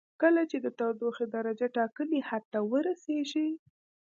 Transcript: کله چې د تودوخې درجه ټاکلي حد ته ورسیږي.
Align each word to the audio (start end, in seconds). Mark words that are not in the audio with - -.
کله 0.21 0.41
چې 0.51 0.57
د 0.61 0.67
تودوخې 0.79 1.25
درجه 1.35 1.67
ټاکلي 1.77 2.19
حد 2.29 2.43
ته 2.53 2.59
ورسیږي. 2.71 3.49